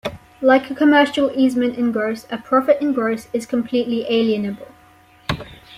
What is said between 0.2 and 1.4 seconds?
Like a commercial